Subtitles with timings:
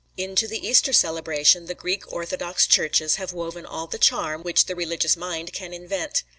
[0.17, 4.75] Into the Easter celebration the Greek Orthodox churches have woven all the charm which the
[4.75, 6.23] religious mind can invent.